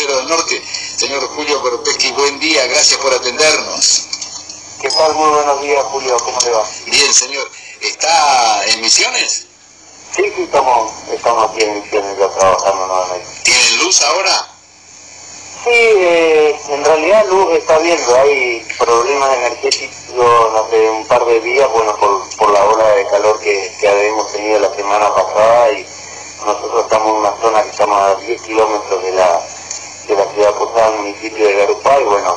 Crucero 0.00 0.16
del 0.16 0.28
Norte, 0.28 0.62
señor 0.96 1.28
Julio 1.28 1.60
Corpeschi, 1.60 2.10
buen 2.12 2.40
día, 2.40 2.66
gracias 2.68 2.98
por 3.00 3.12
atendernos. 3.12 4.06
¿Qué 4.80 4.88
tal? 4.88 5.14
Muy 5.14 5.28
buenos 5.28 5.60
días, 5.60 5.84
Julio. 5.90 6.16
¿Cómo 6.24 6.38
le 6.40 6.50
va? 6.52 6.64
Bien, 6.86 7.12
señor, 7.12 7.50
¿está 7.82 8.64
en 8.68 8.80
misiones? 8.80 9.46
Sí, 10.16 10.22
sí, 10.34 10.42
estamos, 10.44 10.90
estamos 11.12 11.50
aquí 11.50 11.64
en 11.64 11.82
Misiones 11.82 12.18
ya 12.18 12.30
trabajando 12.30 12.86
nuevamente. 12.86 13.28
¿Tienen 13.42 13.78
luz 13.84 14.00
ahora? 14.00 14.48
Sí, 15.64 15.70
eh, 15.70 16.58
en 16.70 16.82
realidad 16.82 17.26
Luz 17.28 17.58
está 17.58 17.76
viendo, 17.78 18.14
hay 18.20 18.66
problemas 18.78 19.36
energéticos 19.36 20.64
hace 20.64 20.90
un 20.90 21.06
par 21.08 21.26
de 21.26 21.40
días, 21.40 21.68
bueno, 21.72 21.94
por, 21.96 22.36
por 22.38 22.50
la 22.52 22.64
ola 22.64 22.88
de 22.88 23.06
calor 23.08 23.38
que, 23.40 23.70
que 23.78 23.88
habíamos 23.88 24.32
tenido 24.32 24.60
la 24.60 24.74
semana 24.74 25.14
pasada 25.14 25.72
y 25.72 25.86
nosotros 26.46 26.84
estamos 26.84 27.08
en 27.10 27.16
una 27.16 27.36
zona 27.42 27.62
que 27.64 27.68
estamos 27.68 28.00
a 28.00 28.14
10 28.14 28.42
kilómetros 28.42 29.02
de 29.02 29.12
la 29.12 29.49
ciudad 30.40 30.54
posada, 30.54 30.90
municipio 30.92 31.46
de 31.46 31.54
Garupá 31.54 32.00
y 32.00 32.04
bueno, 32.04 32.34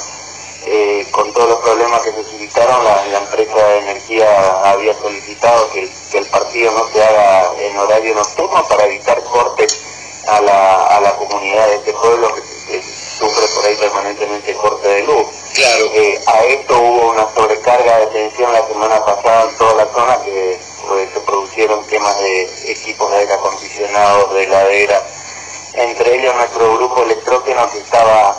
eh, 0.65 1.07
con 1.11 1.31
todos 1.31 1.51
los 1.51 1.59
problemas 1.59 2.01
que 2.01 2.11
se 2.11 2.23
suscitaron, 2.25 2.83
la, 2.83 3.05
la 3.05 3.19
empresa 3.19 3.55
de 3.55 3.77
energía 3.77 4.71
había 4.71 4.93
solicitado 4.93 5.69
que, 5.71 5.89
que 6.11 6.17
el 6.17 6.25
partido 6.25 6.73
no 6.73 6.85
se 6.91 7.01
haga 7.01 7.53
en 7.59 7.77
horario 7.77 8.13
nocturno 8.13 8.67
para 8.67 8.87
evitar 8.87 9.23
cortes 9.23 9.79
a 10.27 10.41
la, 10.41 10.87
a 10.87 10.99
la 10.99 11.15
comunidad 11.15 11.65
de 11.67 11.75
este 11.75 11.93
pueblo 11.93 12.27
que, 12.35 12.41
que 12.41 12.83
sufre 12.83 13.47
por 13.55 13.65
ahí 13.67 13.75
permanentemente 13.75 14.53
corte 14.55 14.85
de 14.85 15.03
luz. 15.03 15.27
Claro. 15.53 15.85
Eh, 15.93 16.21
a 16.27 16.43
esto 16.43 16.77
hubo 16.77 17.11
una 17.11 17.25
sobrecarga 17.33 17.99
de 17.99 18.07
tensión 18.07 18.51
la 18.51 18.67
semana 18.67 19.05
pasada 19.05 19.49
en 19.49 19.55
toda 19.55 19.75
la 19.75 19.93
zona 19.93 20.21
que 20.25 20.59
pues, 20.89 21.09
se 21.13 21.19
produjeron 21.21 21.87
quemas 21.87 22.19
de 22.19 22.71
equipos 22.71 23.09
de 23.11 23.17
aire 23.19 23.33
acondicionado, 23.33 24.33
de 24.33 24.43
heladera, 24.43 25.01
entre 25.75 26.15
ellos 26.15 26.35
nuestro 26.35 26.77
grupo 26.77 27.03
electrógeno 27.43 27.71
que 27.71 27.79
estaba 27.79 28.35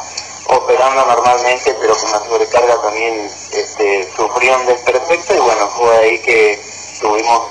operando 0.46 1.06
normalmente 1.06 1.74
pero 1.80 1.94
con 1.94 2.08
una 2.08 2.18
sobrecarga 2.20 2.82
también 2.82 3.30
este, 3.52 4.08
sufrió 4.16 4.56
un 4.56 4.66
desperfecto 4.66 5.34
y 5.34 5.38
bueno, 5.38 5.68
fue 5.68 5.96
ahí 5.96 6.18
que 6.18 6.60
tuvimos 7.00 7.50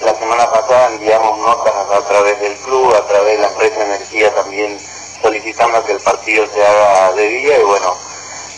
la, 0.00 0.14
semana 0.14 0.50
pasada 0.50 0.88
enviamos 0.88 1.38
notas 1.38 1.72
a, 1.74 2.00
través 2.08 2.40
del 2.40 2.54
club, 2.58 2.94
a 2.94 3.06
través 3.06 3.36
de 3.36 3.42
la 3.42 3.48
empresa 3.48 3.78
de 3.78 3.84
energía 3.84 4.34
también 4.34 4.78
solicitando 5.22 5.84
que 5.84 5.92
el 5.92 6.00
partido 6.00 6.46
se 6.52 6.64
haga 6.64 7.12
de 7.12 7.28
día 7.28 7.58
y 7.58 7.62
bueno, 7.62 7.96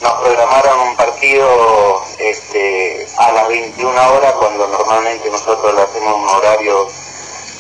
nos 0.03 0.13
programaron 0.21 0.81
un 0.89 0.97
partido 0.97 2.03
este, 2.19 3.07
a 3.19 3.33
las 3.33 3.49
21 3.49 4.13
horas 4.13 4.33
cuando 4.35 4.67
normalmente 4.69 5.31
nosotros 5.31 5.75
le 5.75 5.83
hacemos 5.83 6.15
un 6.15 6.29
horario 6.29 6.89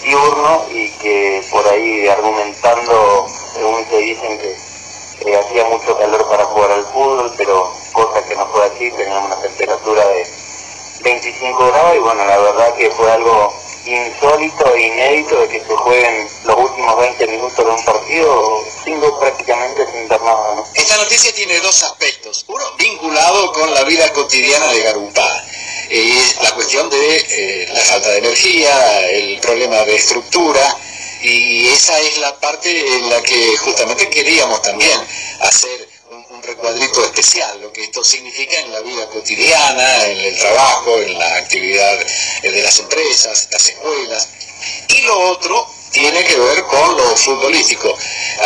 diurno 0.02 0.64
y 0.70 0.90
que 0.98 1.42
por 1.50 1.66
ahí 1.68 2.08
argumentando, 2.08 3.26
según 3.54 3.86
se 3.88 3.96
dicen 3.98 4.38
que 4.38 5.36
hacía 5.36 5.64
mucho 5.66 5.96
calor 5.96 6.28
para 6.28 6.44
jugar 6.44 6.72
al 6.72 6.84
fútbol, 6.86 7.32
pero 7.36 7.72
cosa 7.92 8.22
que 8.26 8.34
no 8.34 8.46
fue 8.48 8.64
así, 8.64 8.90
teníamos 8.90 9.26
una 9.26 9.42
temperatura 9.42 10.06
de 10.08 10.26
25 11.02 11.66
grados 11.68 11.96
y 11.96 11.98
bueno, 11.98 12.24
la 12.24 12.38
verdad 12.38 12.74
que 12.74 12.90
fue 12.90 13.10
algo 13.10 13.52
insólito 13.84 14.74
e 14.74 14.86
inédito 14.86 15.40
de 15.40 15.48
que 15.48 15.60
se 15.60 15.74
jueguen 15.74 16.28
los 16.44 16.56
últimos 16.56 16.98
20 16.98 17.26
minutos 17.26 17.64
de 17.64 17.70
un 17.70 17.84
partido 17.84 18.64
cinco 18.84 19.18
prácticamente 19.18 19.86
sin 19.90 20.08
nada, 20.08 20.54
¿no? 20.54 20.66
Esta 20.74 20.96
noticia 20.96 21.32
tiene 21.34 21.58
dos 21.60 21.82
aspectos. 21.82 22.44
Uno, 22.46 22.64
vinculado 22.78 23.52
con 23.52 23.74
la 23.74 23.82
vida 23.84 24.12
cotidiana 24.12 24.66
de 24.72 24.82
Garumpá. 24.82 25.44
Eh, 25.90 26.22
la 26.42 26.52
cuestión 26.52 26.88
de 26.88 27.16
eh, 27.16 27.68
la 27.72 27.80
falta 27.80 28.08
de 28.10 28.18
energía, 28.18 29.08
el 29.10 29.40
problema 29.40 29.76
de 29.84 29.96
estructura, 29.96 30.76
y 31.22 31.68
esa 31.68 31.98
es 32.00 32.18
la 32.18 32.34
parte 32.40 32.96
en 32.96 33.08
la 33.08 33.22
que 33.22 33.56
justamente 33.58 34.10
queríamos 34.10 34.60
también 34.62 35.00
hacer 35.40 35.88
un, 36.10 36.42
recuadrito 36.42 37.04
especial, 37.04 37.60
lo 37.60 37.72
que 37.72 37.84
esto 37.84 38.02
significa 38.02 38.58
en 38.58 38.72
la 38.72 38.80
vida 38.80 39.08
cotidiana, 39.08 40.06
en 40.06 40.18
el 40.18 40.36
trabajo, 40.36 40.98
en 40.98 41.16
la 41.16 41.36
actividad 41.36 42.00
eh, 42.42 42.50
de 42.50 42.62
las 42.62 42.80
empresas, 42.80 43.48
las 43.52 43.68
escuelas. 43.68 44.28
Y 44.88 45.02
lo 45.02 45.18
otro 45.30 45.66
tiene 45.92 46.24
que 46.24 46.38
ver 46.38 46.62
con 46.64 46.96
lo 46.96 47.16
futbolístico. 47.16 47.96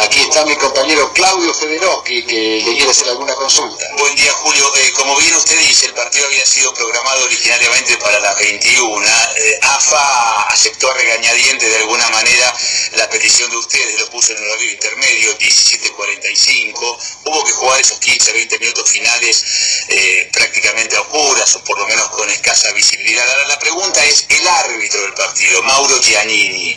Aquí 0.03 0.21
está 0.21 0.45
mi 0.45 0.57
compañero 0.57 1.13
Claudio 1.13 1.55
Federoski, 1.55 2.25
que 2.25 2.63
le 2.65 2.75
quiere 2.75 2.91
hacer 2.91 3.09
alguna 3.09 3.35
consulta. 3.35 3.87
Buen 3.99 4.15
día, 4.17 4.33
Julio. 4.33 4.73
Eh, 4.77 4.93
como 4.93 5.17
bien 5.17 5.35
usted 5.35 5.59
dice, 5.61 5.87
el 5.87 5.95
partido 5.95 6.27
había 6.27 6.45
sido 6.45 6.75
programado 6.75 7.25
originariamente 7.25 7.97
para 7.99 8.19
las 8.19 8.37
21. 8.39 9.07
Eh, 9.07 9.59
AFA 9.63 10.43
aceptó 10.51 10.91
a 10.91 10.95
regañadientes 10.95 11.71
de 11.71 11.77
alguna 11.79 12.09
manera 12.11 12.53
la 12.97 13.09
petición 13.09 13.49
de 13.51 13.57
ustedes, 13.57 13.99
lo 14.01 14.11
puso 14.11 14.33
en 14.33 14.39
el 14.39 14.51
horario 14.51 14.73
intermedio, 14.73 15.39
17.45. 15.39 16.99
Hubo 17.25 17.45
que 17.45 17.53
jugar 17.53 17.81
esos 17.81 17.99
15, 18.01 18.33
20 18.33 18.59
minutos 18.59 18.91
finales 18.91 19.45
eh, 19.89 20.29
prácticamente 20.33 20.97
a 20.97 21.01
oscuras 21.03 21.55
o 21.57 21.65
por 21.65 21.79
lo 21.79 21.87
menos 21.87 22.09
con 22.09 22.29
escasa 22.29 22.73
visibilidad. 22.73 23.29
Ahora 23.29 23.49
la 23.49 23.59
pregunta 23.59 24.05
es, 24.05 24.27
el 24.29 24.47
árbitro 24.47 25.01
del 25.03 25.15
partido, 25.15 25.63
Mauro 25.63 26.01
Giannini, 26.03 26.77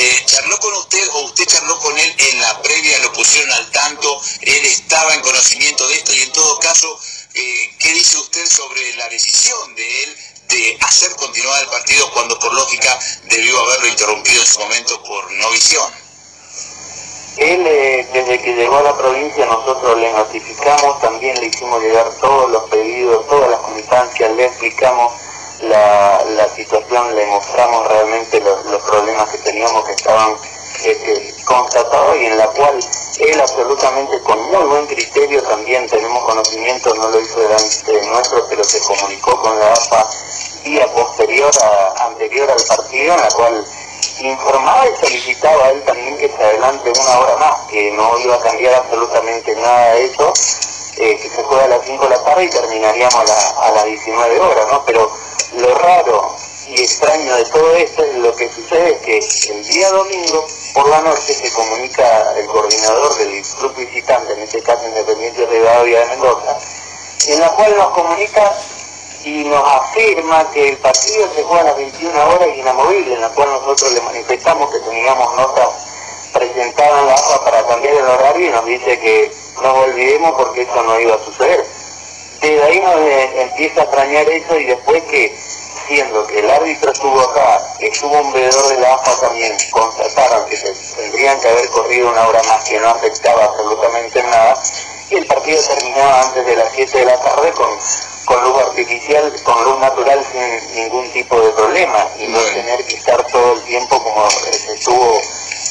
eh, 0.00 0.22
¿charló 0.24 0.58
con 0.60 0.72
usted 0.72 1.08
o 1.12 1.20
usted 1.26 1.44
charló 1.46 1.78
con 1.78 1.96
él 1.98 2.14
en 2.30 2.40
la 2.40 2.62
previa, 2.62 2.98
lo 3.00 3.12
pusieron 3.12 3.52
al 3.52 3.70
tanto, 3.70 4.18
él 4.40 4.64
estaba 4.64 5.14
en 5.14 5.20
conocimiento 5.20 5.86
de 5.88 5.94
esto 5.94 6.14
y 6.14 6.22
en 6.22 6.32
todo 6.32 6.58
caso, 6.58 6.98
eh, 7.34 7.76
¿qué 7.78 7.92
dice 7.92 8.16
usted 8.16 8.46
sobre 8.46 8.94
la 8.94 9.08
decisión 9.10 9.74
de 9.74 10.04
él 10.04 10.16
de 10.48 10.78
hacer 10.80 11.14
continuar 11.16 11.60
el 11.62 11.68
partido 11.68 12.10
cuando 12.12 12.38
por 12.38 12.52
lógica 12.54 12.98
debió 13.24 13.60
haberlo 13.60 13.88
interrumpido 13.88 14.40
en 14.40 14.46
su 14.48 14.60
momento 14.60 15.02
por 15.02 15.30
no 15.32 15.50
visión? 15.50 15.92
Él, 17.36 17.66
eh, 17.66 18.08
desde 18.12 18.40
que 18.40 18.54
llegó 18.54 18.78
a 18.78 18.82
la 18.82 18.96
provincia, 18.96 19.44
nosotros 19.44 19.98
le 19.98 20.12
notificamos, 20.12 20.98
también 21.00 21.38
le 21.40 21.46
hicimos 21.46 21.82
llegar 21.82 22.10
todos 22.20 22.50
los 22.50 22.70
pedidos, 22.70 23.26
todas 23.28 23.50
las 23.50 23.60
constancias, 23.60 24.32
le 24.34 24.46
explicamos 24.46 25.12
la, 25.62 26.24
la 26.36 26.48
situación, 26.48 27.14
le 27.14 27.26
mostramos 27.26 27.86
realmente 27.88 28.40
los, 28.40 28.82
problemas 28.82 29.28
que 29.30 29.38
teníamos 29.38 29.84
que 29.84 29.92
estaban 29.92 30.36
este, 30.84 31.34
constatados 31.44 32.16
y 32.16 32.26
en 32.26 32.38
la 32.38 32.46
cual 32.48 32.78
él 33.18 33.40
absolutamente 33.40 34.18
con 34.22 34.40
muy 34.50 34.64
buen 34.64 34.86
criterio 34.86 35.42
también 35.42 35.86
tenemos 35.88 36.24
conocimiento, 36.24 36.94
no 36.94 37.08
lo 37.08 37.20
hizo 37.20 37.38
delante 37.40 37.92
de 37.92 38.06
nuestro, 38.06 38.46
pero 38.48 38.64
se 38.64 38.80
comunicó 38.80 39.40
con 39.42 39.58
la 39.58 39.72
AFA 39.72 40.08
día 40.64 40.86
posterior 40.94 41.50
a, 41.62 42.04
anterior 42.06 42.50
al 42.50 42.62
partido, 42.76 43.14
en 43.14 43.20
la 43.20 43.28
cual 43.28 43.64
informaba 44.20 44.86
y 44.88 44.96
solicitaba 45.06 45.64
a 45.66 45.70
él 45.70 45.82
también 45.84 46.16
que 46.18 46.28
se 46.28 46.42
adelante 46.42 46.90
una 46.98 47.18
hora 47.20 47.36
más, 47.36 47.60
que 47.70 47.90
no 47.92 48.18
iba 48.18 48.34
a 48.36 48.40
cambiar 48.40 48.74
absolutamente 48.74 49.54
nada 49.56 49.94
de 49.94 50.04
eso, 50.06 50.32
eh, 50.96 51.16
que 51.16 51.28
se 51.30 51.42
juega 51.42 51.64
a 51.64 51.68
las 51.68 51.84
5 51.86 52.04
de 52.04 52.10
la 52.10 52.24
tarde 52.24 52.44
y 52.44 52.50
terminaríamos 52.50 53.14
a, 53.14 53.24
la- 53.24 53.66
a 53.66 53.70
las 53.72 53.84
19 53.84 54.40
horas, 54.40 54.66
¿no? 54.70 54.82
Pero 54.84 55.10
lo 55.52 55.74
raro 55.74 56.36
y 56.68 56.80
extraño 56.80 57.34
de 57.34 57.44
todo 57.46 57.74
esto 57.74 58.04
es 58.04 58.14
lo 58.16 58.34
que 58.36 58.48
sucede 58.52 58.92
es 58.92 59.00
que 59.00 59.52
el 59.52 59.64
día 59.66 59.90
domingo 59.90 60.46
por 60.74 60.88
la 60.88 61.00
noche 61.00 61.34
se 61.34 61.52
comunica 61.52 62.32
el 62.36 62.46
coordinador 62.46 63.16
del 63.16 63.42
club 63.42 63.74
visitante, 63.76 64.32
en 64.32 64.40
este 64.40 64.62
caso 64.62 64.86
Independiente 64.86 65.40
de 65.40 65.46
Rivadavia 65.46 66.00
de 66.00 66.06
Mendoza, 66.06 66.58
en 67.26 67.40
la 67.40 67.48
cual 67.50 67.76
nos 67.76 67.90
comunica 67.90 68.52
y 69.24 69.44
nos 69.44 69.68
afirma 69.68 70.50
que 70.52 70.68
el 70.70 70.76
partido 70.78 71.28
se 71.34 71.42
juega 71.42 71.62
a 71.62 71.64
las 71.64 71.76
21 71.76 72.28
horas 72.28 72.48
y 72.54 72.60
inamovible, 72.60 73.14
en 73.14 73.20
la 73.20 73.28
cual 73.30 73.48
nosotros 73.50 73.92
le 73.92 74.00
manifestamos 74.02 74.70
que 74.70 74.78
teníamos 74.78 75.34
notas 75.36 75.68
presentadas 76.32 77.00
en 77.00 77.06
la 77.08 77.44
para 77.44 77.66
cambiar 77.66 77.94
el 77.94 78.06
horario 78.06 78.46
y 78.46 78.50
nos 78.50 78.64
dice 78.64 78.98
que 79.00 79.32
no 79.60 79.74
olvidemos 79.74 80.32
porque 80.36 80.62
eso 80.62 80.82
no 80.84 81.00
iba 81.00 81.16
a 81.16 81.24
suceder. 81.24 81.79
Desde 82.40 82.62
ahí 82.62 82.80
nos 82.80 82.96
eh, 82.96 83.42
empieza 83.42 83.82
a 83.82 83.84
extrañar 83.84 84.26
eso 84.30 84.58
y 84.58 84.64
después 84.64 85.02
que, 85.10 85.36
siendo 85.86 86.26
que 86.26 86.38
el 86.38 86.50
árbitro 86.50 86.90
estuvo 86.90 87.20
acá, 87.20 87.60
estuvo 87.80 88.18
un 88.18 88.32
veedor 88.32 88.68
de 88.68 88.80
la 88.80 88.94
AFA 88.94 89.26
también, 89.26 89.54
constataron 89.70 90.48
que 90.48 90.56
se 90.56 90.72
tendrían 90.96 91.38
que 91.38 91.48
haber 91.48 91.68
corrido 91.68 92.10
una 92.10 92.26
hora 92.26 92.42
más 92.44 92.64
que 92.66 92.80
no 92.80 92.88
afectaba 92.88 93.44
absolutamente 93.44 94.22
nada, 94.22 94.62
y 95.10 95.16
el 95.16 95.26
partido 95.26 95.60
terminaba 95.68 96.22
antes 96.22 96.46
de 96.46 96.56
las 96.56 96.72
7 96.72 96.98
de 96.98 97.04
la 97.04 97.20
tarde 97.20 97.52
con, 97.52 97.78
con 98.24 98.44
luz 98.44 98.62
artificial, 98.62 99.34
con 99.44 99.64
luz 99.64 99.78
natural 99.80 100.24
sin 100.32 100.74
ningún 100.76 101.12
tipo 101.12 101.38
de 101.38 101.50
problema, 101.50 102.08
y 102.18 102.26
no 102.28 102.38
tener 102.40 102.82
que 102.86 102.96
estar 102.96 103.22
todo 103.26 103.52
el 103.52 103.62
tiempo 103.64 104.02
como 104.02 104.26
eh, 104.26 104.30
se 104.30 104.72
estuvo 104.72 105.20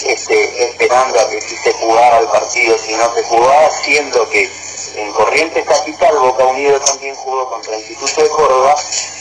este, 0.06 0.66
esperando 0.66 1.20
a 1.20 1.30
que 1.32 1.42
si 1.42 1.58
se 1.58 1.74
jugara 1.74 2.20
el 2.20 2.28
partido, 2.28 2.78
si 2.78 2.94
no 2.94 3.12
se 3.16 3.24
jugaba, 3.24 3.72
siendo 3.72 4.30
que 4.30 4.69
en 4.96 5.12
Corrientes 5.14 5.66
Capital 5.66 6.18
Boca 6.20 6.46
Unido 6.46 6.80
también 6.80 7.16
jugó 7.16 7.50
contra 7.50 7.74
el 7.74 7.80
Instituto 7.82 8.24
de 8.24 8.30
Córdoba 8.30 8.76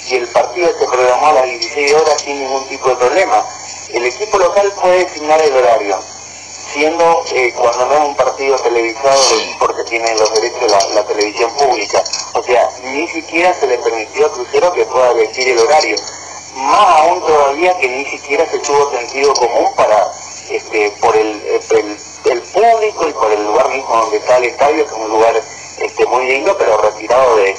y 0.09 0.15
el 0.15 0.27
partido 0.29 0.69
se 0.79 0.87
programó 0.87 1.27
a 1.29 1.33
las 1.35 1.45
16 1.45 1.95
horas 1.95 2.23
sin 2.23 2.41
ningún 2.41 2.67
tipo 2.69 2.89
de 2.89 2.97
problema. 2.97 3.45
El 3.93 4.05
equipo 4.05 4.39
local 4.39 4.73
puede 4.81 5.05
designar 5.05 5.41
el 5.43 5.57
horario, 5.57 5.99
siendo 6.73 7.25
eh, 7.33 7.53
cuando 7.57 7.87
no 7.87 7.95
es 7.95 8.01
un 8.01 8.17
partido 8.17 8.57
televisado 8.57 9.21
porque 9.59 9.85
tiene 9.85 10.15
los 10.17 10.33
derechos 10.35 10.61
de 10.61 10.69
la, 10.69 10.89
la 10.95 11.07
televisión 11.07 11.51
pública. 11.57 12.03
O 12.35 12.43
sea, 12.43 12.69
ni 12.83 13.09
siquiera 13.09 13.55
se 13.55 13.67
le 13.67 13.79
permitió 13.79 14.27
a 14.27 14.33
Crucero 14.33 14.73
que 14.73 14.85
pueda 14.85 15.11
elegir 15.13 15.49
el 15.49 15.59
horario. 15.59 15.97
Más 16.55 17.01
aún 17.01 17.21
todavía 17.21 17.77
que 17.79 17.89
ni 17.89 18.05
siquiera 18.07 18.47
se 18.51 18.59
tuvo 18.61 18.91
sentido 18.91 19.33
común 19.35 19.75
para 19.77 20.13
este, 20.51 20.91
por 21.01 21.15
el, 21.17 21.29
el, 21.29 21.99
el 22.25 22.43
público 22.43 23.09
y 23.09 23.13
por 23.13 23.31
el 23.33 23.45
lugar 23.45 23.69
mismo 23.69 23.97
donde 23.97 24.17
está 24.17 24.39
el 24.39 24.45
estadio, 24.45 24.85
que 24.87 24.91
es 24.91 25.01
un 25.01 25.11
lugar 25.11 25.43
este, 25.81 26.07
muy 26.07 26.27
lindo, 26.27 26.57
pero 26.59 26.77
retirado 26.79 27.37
de, 27.37 27.57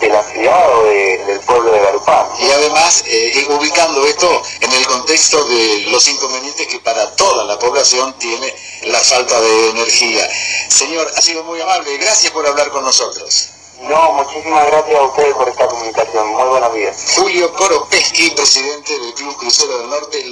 de 0.00 0.08
la 0.08 0.22
ciudad 0.24 0.78
o 0.78 0.84
de- 0.84 1.18
del 1.26 1.40
pueblo 1.40 1.70
de 1.72 1.80
Garupán. 1.80 2.26
Y 2.38 2.50
además, 2.50 3.02
eh, 3.06 3.46
ubicando 3.50 4.04
esto 4.06 4.42
en 4.60 4.72
el 4.72 4.86
contexto 4.86 5.44
de 5.44 5.84
los 5.90 6.06
inconvenientes 6.08 6.66
que 6.66 6.80
para 6.80 7.14
toda 7.16 7.44
la 7.44 7.58
población 7.58 8.14
tiene 8.18 8.54
la 8.84 8.98
falta 8.98 9.40
de 9.40 9.70
energía. 9.70 10.28
Señor, 10.68 11.10
ha 11.16 11.20
sido 11.20 11.44
muy 11.44 11.60
amable. 11.60 11.96
Gracias 11.98 12.32
por 12.32 12.46
hablar 12.46 12.70
con 12.70 12.82
nosotros. 12.84 13.50
No, 13.80 14.12
muchísimas 14.12 14.66
gracias 14.66 14.94
a 14.98 15.02
ustedes 15.04 15.34
por 15.34 15.48
esta 15.48 15.66
comunicación. 15.66 16.28
Muy 16.28 16.44
buenos 16.48 16.74
días. 16.74 16.96
Julio 17.16 17.50
Coropeschi, 17.54 18.30
presidente 18.32 18.98
del 18.98 19.14
Club 19.14 19.34
Crucero 19.38 19.78
del 19.78 19.88
Norte. 19.88 20.22